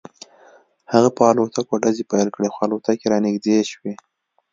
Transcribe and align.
هغه 0.91 1.09
په 1.17 1.23
الوتکو 1.31 1.73
ډزې 1.83 2.03
پیل 2.11 2.27
کړې 2.35 2.49
خو 2.53 2.59
الوتکې 2.65 3.05
رانږدې 3.11 3.57
شوې 3.71 3.93